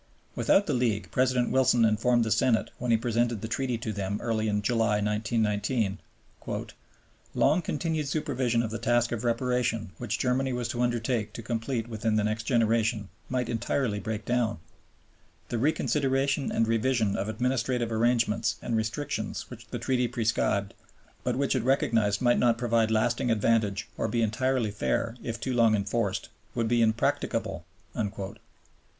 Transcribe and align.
Without 0.35 0.65
the 0.65 0.73
League, 0.73 1.11
President 1.11 1.51
Wilson 1.51 1.85
informed 1.85 2.23
the 2.23 2.31
Senate 2.31 2.71
when 2.79 2.89
he 2.89 2.97
presented 2.97 3.41
the 3.41 3.47
Treaty 3.47 3.77
to 3.77 3.93
them 3.93 4.17
early 4.19 4.47
in 4.47 4.63
July, 4.63 4.99
1919, 4.99 5.99
"...long 7.35 7.61
continued 7.61 8.07
supervision 8.07 8.63
of 8.63 8.71
the 8.71 8.79
task 8.79 9.11
of 9.11 9.23
reparation 9.23 9.91
which 9.99 10.17
Germany 10.17 10.53
was 10.53 10.67
to 10.69 10.81
undertake 10.81 11.33
to 11.33 11.43
complete 11.43 11.87
within 11.87 12.15
the 12.15 12.23
next 12.23 12.45
generation 12.45 13.09
might 13.29 13.47
entirely 13.47 13.99
break 13.99 14.25
down; 14.25 14.57
the 15.49 15.59
reconsideration 15.59 16.51
and 16.51 16.67
revision 16.67 17.15
of 17.15 17.29
administrative 17.29 17.91
arrangements 17.91 18.55
and 18.59 18.75
restrictions 18.75 19.51
which 19.51 19.67
the 19.67 19.77
Treaty 19.77 20.07
prescribed, 20.07 20.73
but 21.23 21.35
which 21.35 21.55
it 21.55 21.61
recognized 21.61 22.23
might 22.23 22.39
not 22.39 22.57
provide 22.57 22.89
lasting 22.89 23.29
advantage 23.29 23.87
or 23.99 24.07
be 24.07 24.23
entirely 24.23 24.71
fair 24.71 25.15
if 25.21 25.39
too 25.39 25.53
long 25.53 25.75
enforced, 25.75 26.29
would 26.55 26.67
be 26.67 26.81
impracticable." 26.81 27.63